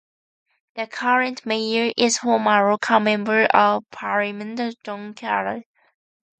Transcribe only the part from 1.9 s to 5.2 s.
is former local Member of Parliament John